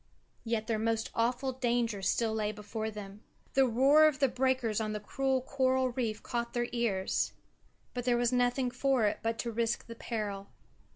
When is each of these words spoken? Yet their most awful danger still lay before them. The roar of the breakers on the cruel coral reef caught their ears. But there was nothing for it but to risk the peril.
Yet 0.43 0.65
their 0.65 0.79
most 0.79 1.11
awful 1.13 1.51
danger 1.53 2.01
still 2.01 2.33
lay 2.33 2.51
before 2.51 2.89
them. 2.89 3.21
The 3.53 3.67
roar 3.67 4.05
of 4.07 4.17
the 4.17 4.27
breakers 4.27 4.81
on 4.81 4.93
the 4.93 4.99
cruel 4.99 5.43
coral 5.43 5.89
reef 5.91 6.23
caught 6.23 6.53
their 6.53 6.65
ears. 6.71 7.33
But 7.93 8.05
there 8.05 8.17
was 8.17 8.33
nothing 8.33 8.71
for 8.71 9.05
it 9.05 9.19
but 9.21 9.37
to 9.37 9.51
risk 9.51 9.85
the 9.85 9.93
peril. 9.93 10.47